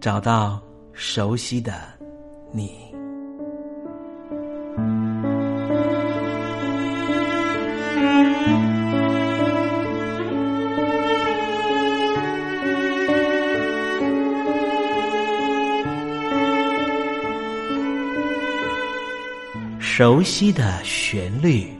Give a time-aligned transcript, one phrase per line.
[0.00, 0.58] 找到
[0.94, 1.74] 熟悉的
[2.52, 2.72] 你，
[19.78, 21.79] 熟悉的旋律。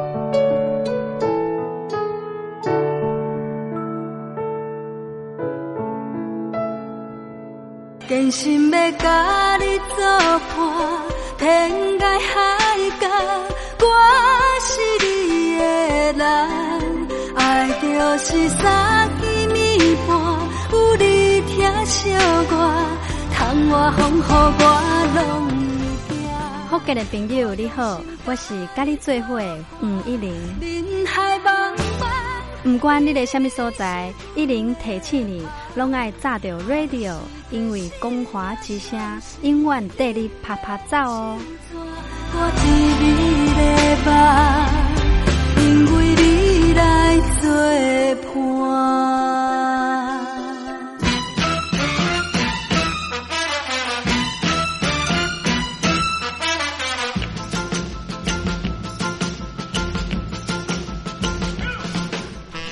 [8.11, 10.03] 真心要甲你作
[10.53, 10.59] 伴，
[11.37, 12.35] 天涯海
[12.99, 13.07] 角，
[13.79, 13.85] 我
[14.59, 15.07] 是你
[15.55, 15.63] 的
[16.17, 16.21] 人，
[17.37, 17.39] 爱
[17.81, 17.87] 就
[18.17, 19.23] 是三更
[19.55, 20.09] 暝半，
[20.73, 22.53] 有你疼惜我，
[23.33, 24.61] 窗外风雨我
[25.15, 25.17] 拢
[26.09, 26.19] 会惊。
[26.69, 30.35] 福建的朋友你好，我是甲你做伙的黄一玲。
[32.63, 35.43] 不管你在什么所在，一零提起你，
[35.75, 37.15] 拢爱炸着 radio，
[37.49, 38.99] 因为光华之声
[39.41, 41.37] 永远带你啪啪走哦。
[42.33, 42.69] 我一
[43.01, 43.03] 味
[43.57, 43.65] 的
[44.05, 44.13] 梦，
[45.65, 45.65] 因
[45.95, 47.49] 为你来作
[48.33, 49.20] 伴。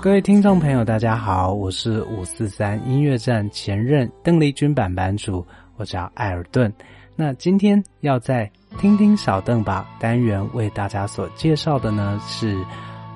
[0.00, 5.44] 各位听众朋友，大家好，我是五四三音乐站前任邓丽君版版主，
[5.76, 6.72] 我叫艾尔顿。
[7.16, 8.50] 那今天要在。
[8.78, 12.62] 听听小邓吧单元为大家所介绍的呢是，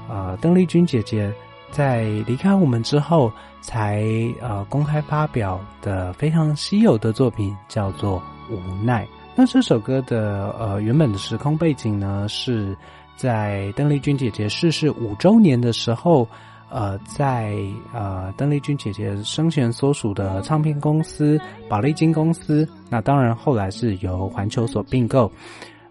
[0.08, 1.30] 呃，邓丽君姐姐
[1.70, 4.02] 在离开我们之后才
[4.40, 8.20] 呃公开发表的非常稀有的作品，叫做
[8.52, 9.04] 《无奈》。
[9.36, 12.74] 那这首歌的呃原本的时空背景呢，是
[13.14, 16.26] 在邓丽君姐姐逝世五周年的时候。
[16.72, 17.54] 呃，在
[17.92, 21.38] 呃，邓丽君姐姐生前所属的唱片公司
[21.68, 25.30] 宝丽金公司，那当然后来是由环球所并购。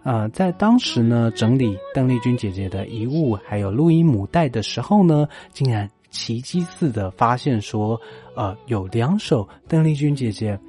[0.02, 8.02] 呃，在当时呢，整理邓丽君姐姐的遗物还有录音母带的时候呢，竟然奇迹似的发现说，
[8.36, 10.60] 呃，有两首邓丽君姐姐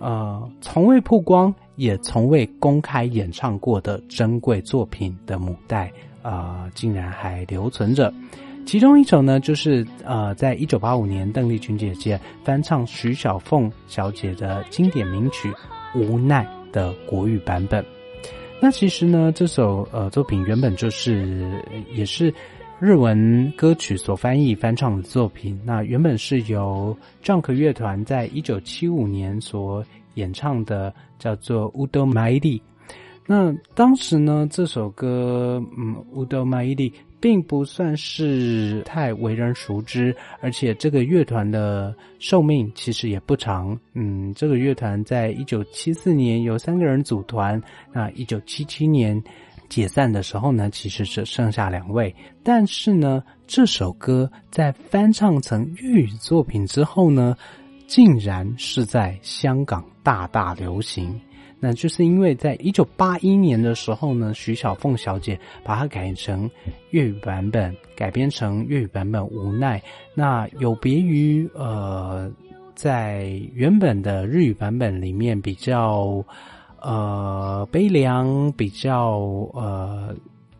[0.00, 5.92] 呃从未曝光也从未公开演唱过的珍贵作品的母带
[6.22, 8.12] 啊，竟然还留存着。
[8.66, 15.48] 其中一首呢，就是呃，在一九八五年，邓丽君姐姐翻唱徐小凤小姐的经典名曲
[15.94, 17.84] 《无奈》的国语版本。
[18.60, 21.62] 那其实呢，这首呃作品原本就是
[21.94, 22.32] 也是
[22.80, 25.60] 日文歌曲所翻译翻唱的作品。
[25.64, 32.58] 那原本是由 Junk 乐团在一九七五年所演唱的，叫做《Udo Maidi》。
[33.26, 35.94] 那当时呢，这首歌嗯，
[36.26, 36.90] 《Udo Maidi》。
[37.24, 43.74] 并不算是太为人熟知，而且这个乐团的寿命其实也不长。
[43.94, 47.58] 嗯，这个乐团在一九七四年由三个人组团，
[47.94, 49.18] 那一九七七年
[49.70, 52.14] 解散的时候呢，其实只剩下两位。
[52.42, 57.34] 但是呢，这首歌在翻唱成粤语作品之后呢，
[57.86, 61.18] 竟然是在香港大大流行。
[61.66, 66.50] 那就是因为在一九八一年的时候呢，徐小凤小姐把它改成
[66.90, 69.78] 粤语版本，改编成粤语版本《无奈》。
[70.14, 72.30] 那有别于呃，
[72.74, 76.22] 在原本的日语版本里面比较
[76.82, 79.20] 呃悲凉，比较
[79.54, 80.14] 呃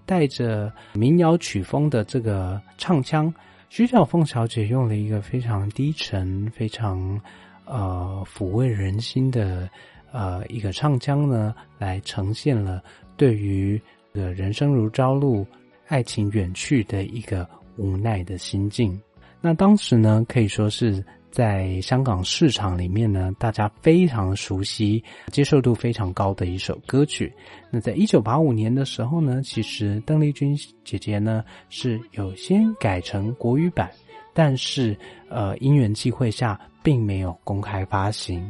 [0.07, 3.31] 带着民谣曲风的这个唱腔，
[3.69, 7.21] 徐小凤小姐用了一个非常低沉、非常
[7.67, 9.69] 呃抚慰人心的。
[10.15, 12.81] 呃，一个唱腔呢，来呈现了
[13.17, 13.81] 对于
[14.15, 15.45] “的人生如朝露，
[15.89, 17.45] 爱情远去”的一个
[17.77, 18.97] 无奈的心境。
[19.41, 25.03] 那当时呢，可以说是在香港市场里面呢，大家非常熟悉、
[25.33, 27.33] 接受度非常高的一首歌曲。
[27.69, 33.91] 那在一九八五年的时候呢，其实邓丽君姐姐呢是有先改成国语版，
[34.33, 34.97] 但是
[35.29, 38.49] 呃，因缘际会下，并没有公开发行。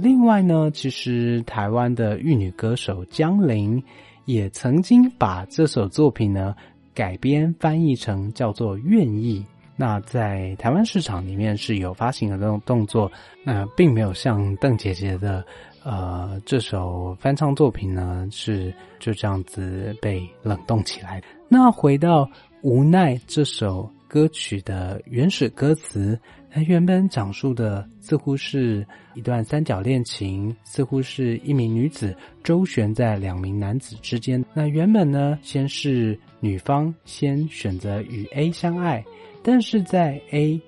[0.00, 3.82] 另外呢，其实台湾的玉女歌手江玲
[4.26, 6.54] 也曾经把这首作品呢
[6.94, 9.40] 改编翻译成叫做《愿意》。
[9.76, 13.10] 那在台湾市场里面是有发行的这种动作，
[13.44, 15.44] 那并没有像邓姐姐的
[15.82, 21.20] 呃这首翻唱作品呢是就这样子被冷冻起来。
[21.48, 22.24] 那回到
[22.62, 26.16] 《无奈》这首歌曲的原始歌词。
[26.50, 34.42] 它原本讲述的似乎是一段三角恋情，似乎是一名女子周旋在两名男子之间。
[34.54, 39.04] 那原本呢，先是女方先选择与 A 相爱，
[39.42, 40.60] 但是在 A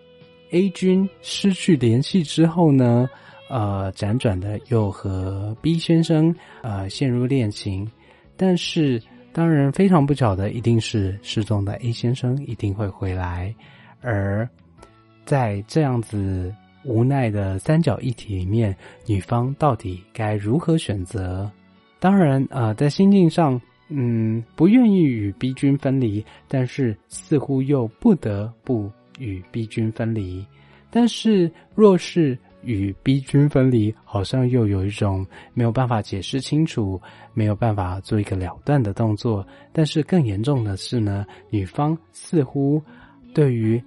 [0.51, 3.09] A 君失去联系之后呢，
[3.49, 7.91] 呃，辗转的又和 B 先生呃陷入恋情。
[8.37, 13.55] 但是当然非常不巧的，一定是失踪的 A 先生一定会回来，
[14.03, 14.49] 而。
[15.31, 21.49] 在这样子无奈的三角一体里面，女方到底该如何选择？
[22.01, 28.90] 当然，呃，在心境上，嗯，不愿意与 B 君分离，但是似乎又不得不
[29.21, 30.45] 与 B 君分离。
[30.90, 37.01] 但是，若是与 B 君分离，好像又有一种没有办法解释清楚，
[37.35, 39.47] 没有办法做一个了断的动作。
[39.73, 42.83] 但是更严重的是呢，女方似乎
[43.33, 43.81] 对于。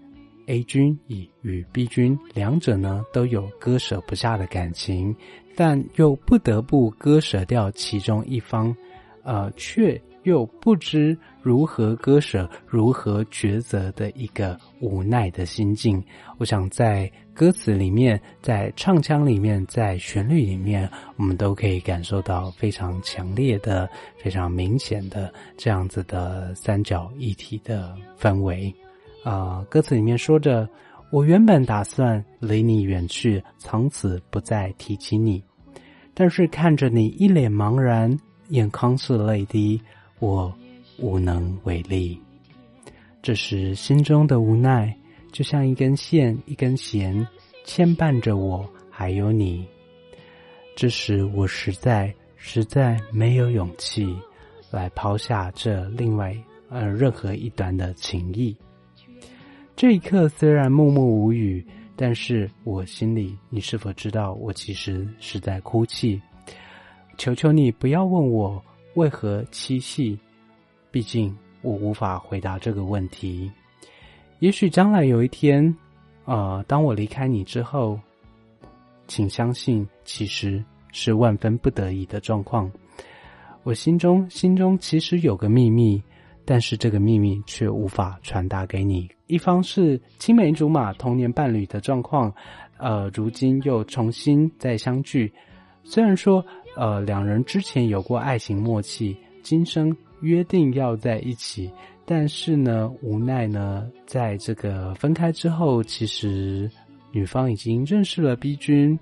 [0.48, 5.16] A 君与与 B 君两者呢都有割舍不下的感情，
[5.56, 8.76] 但又不得不割舍掉其中一方，
[9.24, 16.02] 呃，却又不知如何割舍、如何抉择的一个无奈的心境。
[16.38, 28.74] 我想在歌词里面、在唱腔里面、在旋律里面，我们都可以感受到非常强烈的、非常明显的这样子的三角一体的氛围。
[29.24, 30.68] 啊，歌词里面说着
[31.10, 35.42] ：“我原本打算离你远去，从此不再提起你。
[36.14, 38.16] 但是看着你一脸茫然，
[38.50, 39.82] 眼眶似泪滴，
[40.20, 40.54] 我
[41.00, 42.20] 无能为力。
[43.22, 44.94] 这时心中的无奈，
[45.32, 47.26] 就像一根线、一根弦，
[47.64, 49.66] 牵绊着我还有你。
[50.76, 54.14] 这时我实在实在没有勇气
[54.70, 56.36] 来抛下这另外
[56.70, 58.54] 呃任何一端的情谊。”
[59.84, 61.62] 这一刻虽然默默无语，
[61.98, 66.22] 但是我心里，你是否知道，我其实是在哭泣？
[67.18, 70.18] 求求你不要问我为何凄泣，
[70.90, 73.52] 毕竟我无法回答这个问题。
[74.40, 75.76] 也许将来有一天，
[76.24, 78.00] 呃，当我离开你之后，
[79.06, 82.72] 请相信，其实是万分不得已的状况。
[83.64, 86.02] 我心中心中其实有个秘密。
[86.46, 89.10] 但是这个秘密却无法传达给你。
[89.28, 92.34] 一方是青梅竹马、童年伴侣的状况，
[92.78, 95.32] 呃，如今又重新再相聚。
[95.84, 101.72] 虽然说，呃，两人之前有过爱情默契，今生约定要在一起，
[102.06, 106.70] 但是呢，无奈呢，在这个分开之后，其实
[107.12, 109.00] 女方已经认识了 B 君，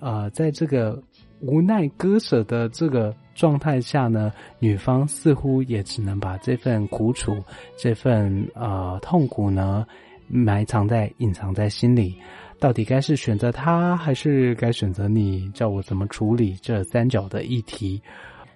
[0.00, 1.02] 呃，在这个
[1.40, 3.14] 无奈割舍的这个。
[3.38, 7.36] 状态下呢，女方似乎也只能把这份苦楚、
[7.76, 9.86] 这份呃痛苦呢，
[10.26, 12.16] 埋藏在、隐藏在心里。
[12.58, 15.48] 到底该是选择他，还是该选择你？
[15.52, 18.02] 叫我怎么处理这三角的议题？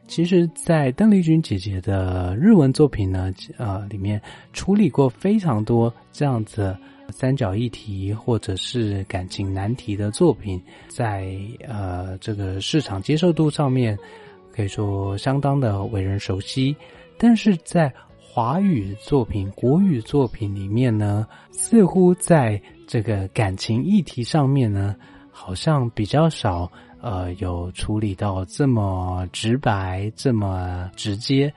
[0.08, 4.20] 其实，在邓丽君姐姐的日文作品呢，呃，里面
[4.52, 6.76] 处理过非常多这样子
[7.10, 13.96] 三角议题或者是感情难题的作品，在呃这个市场接受度上面。
[14.52, 16.76] 可以说相当的为人熟悉，
[17.18, 24.94] 但是在华语作品、国语作品里面呢，似乎在这个感情议题上面呢，
[25.30, 31.52] 好像比较少，呃，有处理到这么直白、这么直接。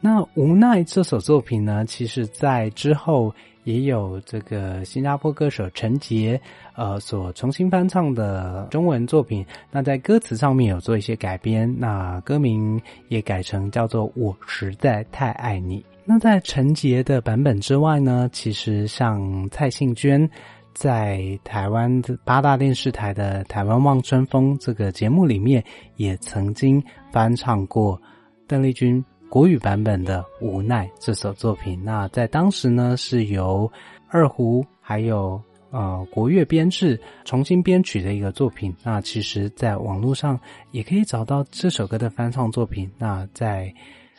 [0.00, 3.34] 那《无奈》这首作品呢，其实在之后
[3.66, 6.40] 也有这个新加坡歌手陈杰，
[6.76, 9.44] 呃，所重新翻唱的中文作品。
[9.72, 15.80] 那在歌词上面有做一些改编，那歌名也改成叫做《我实在太爱你》。
[16.04, 20.30] 那在陈杰的版本之外呢，其实像蔡幸娟
[20.72, 25.64] 在台湾的八大电视台的《台湾望春风》这个节目里面，
[25.96, 28.00] 也曾经翻唱过
[28.46, 31.82] 邓丽君国语版本的《无奈》这首作品。
[31.82, 33.70] 那在当时呢，是由
[34.08, 38.74] 二胡还有呃国乐编制重新编曲的一个作品。
[38.82, 40.38] 那其实，在网络上
[40.70, 42.90] 也可以找到这首歌的翻唱作品。
[42.98, 43.72] 那在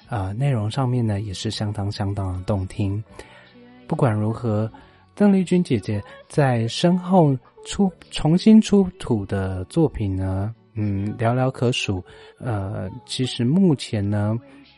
[0.09, 3.03] 呃，内容上面呢也是相当相当的动听。
[3.87, 4.71] 不管如何，
[5.15, 12.03] 邓丽君姐姐在身后出重新出土的作品呢，嗯，寥寥可数。
[12.39, 14.37] 呃，其实目前呢，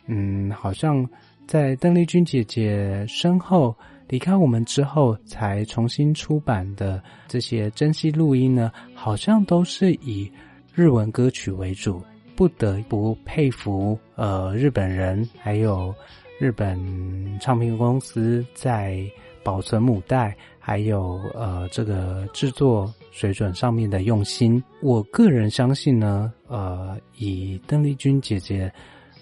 [0.10, 1.08] 嗯，好像
[1.48, 3.74] 在邓丽君姐姐身后
[4.08, 10.30] 离开我们之后才重新出版的这些珍稀录音呢，好像都是以
[10.74, 12.02] 日文歌曲为主。
[12.36, 15.94] 不得不佩服，呃，日本人还有
[16.40, 16.80] 日本
[17.42, 19.04] 唱片公司在
[19.44, 24.64] 保存母带，还有呃这个制作水准上面的用心。
[24.82, 28.72] 我个人相信呢，呃，以邓丽君姐姐，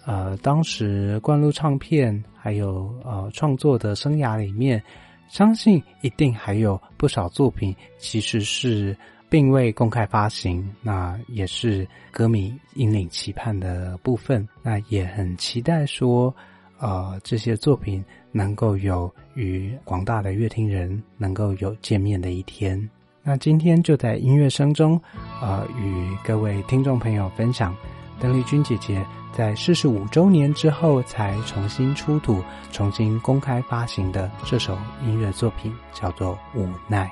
[0.07, 4.81] 呃，当时灌录唱片还有呃创作的生涯里面，
[5.27, 8.97] 相信一定还有不少作品其实是。
[9.29, 14.47] 并未公开发行，那也是歌迷引领期盼的部分。
[14.63, 16.33] 那也很期待说，
[16.79, 22.89] 呃，这些作品能够有与广大的乐听人能够有见面的一天。
[23.21, 24.97] 那今天就在音乐声中，
[25.41, 27.75] 呃，与各位听众朋友分享
[28.19, 37.05] 邓丽君姐姐在四十五周年之后才重新出土、重新公开发行的这首音乐作品，叫做《无奈》。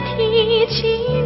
[0.00, 1.17] 提起。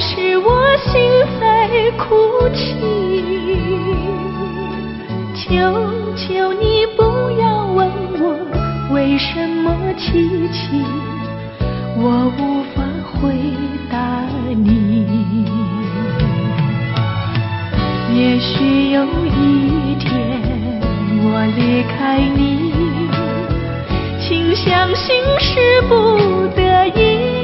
[0.00, 2.74] 是我心在哭泣
[5.34, 5.50] 求
[6.16, 7.88] 求你不要问
[8.20, 10.84] 我为什么凄凄
[11.96, 13.32] 我无法回
[13.90, 13.98] 答
[14.48, 15.04] 你。
[18.16, 20.40] 也许有一天
[21.24, 22.72] 我离开你
[24.20, 27.43] 请相信是不得已。